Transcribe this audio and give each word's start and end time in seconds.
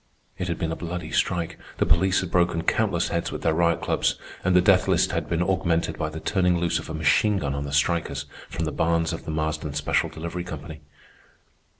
It 0.39 0.47
had 0.47 0.57
been 0.57 0.71
a 0.71 0.75
bloody 0.75 1.11
strike. 1.11 1.59
The 1.77 1.85
police 1.85 2.21
had 2.21 2.31
broken 2.31 2.63
countless 2.63 3.09
heads 3.09 3.31
with 3.31 3.43
their 3.43 3.53
riot 3.53 3.81
clubs; 3.81 4.15
and 4.43 4.55
the 4.55 4.59
death 4.59 4.87
list 4.87 5.11
had 5.11 5.29
been 5.29 5.43
augmented 5.43 5.99
by 5.99 6.09
the 6.09 6.19
turning 6.19 6.57
loose 6.57 6.79
of 6.79 6.89
a 6.89 6.93
machine 6.95 7.37
gun 7.37 7.53
on 7.53 7.65
the 7.65 7.71
strikers 7.71 8.25
from 8.49 8.65
the 8.65 8.71
barns 8.71 9.13
of 9.13 9.25
the 9.25 9.29
Marsden 9.31 9.75
Special 9.75 10.09
Delivery 10.09 10.43
Company. 10.43 10.81